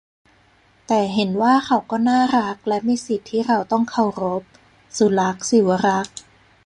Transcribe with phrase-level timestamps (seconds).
[0.87, 4.43] แต่เห็นว่าเขาก็น่ารักและมีสิทธิ์ที่เราต้องเคารพ-
[4.97, 6.19] สุลักษณ์ ศิวรักษ์